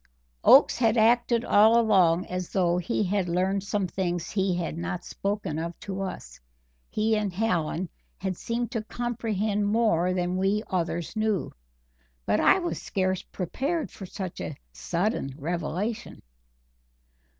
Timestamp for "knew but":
11.15-12.39